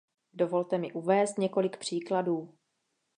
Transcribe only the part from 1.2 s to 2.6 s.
několik příkladů.